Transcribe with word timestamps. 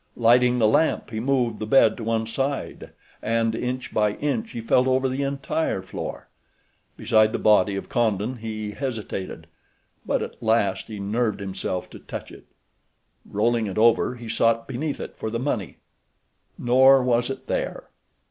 Lighting 0.15 0.57
the 0.57 0.67
lamp 0.67 1.11
he 1.11 1.19
moved 1.19 1.59
the 1.59 1.67
bed 1.67 1.95
to 1.97 2.03
one 2.03 2.25
side 2.25 2.89
and, 3.21 3.53
inch 3.53 3.93
by 3.93 4.13
inch, 4.13 4.49
he 4.49 4.59
felt 4.59 4.87
over 4.87 5.07
the 5.07 5.21
entire 5.21 5.83
floor. 5.83 6.27
Beside 6.97 7.31
the 7.33 7.37
body 7.37 7.75
of 7.75 7.87
Condon 7.87 8.37
he 8.37 8.71
hesitated, 8.71 9.45
but 10.03 10.23
at 10.23 10.41
last 10.41 10.87
he 10.87 10.99
nerved 10.99 11.39
himself 11.39 11.87
to 11.91 11.99
touch 11.99 12.31
it. 12.31 12.45
Rolling 13.29 13.67
it 13.67 13.77
over 13.77 14.15
he 14.15 14.27
sought 14.27 14.67
beneath 14.67 14.99
it 14.99 15.15
for 15.17 15.29
the 15.29 15.37
money. 15.37 15.77
Nor 16.57 17.03
was 17.03 17.29
it 17.29 17.45
there. 17.45 17.83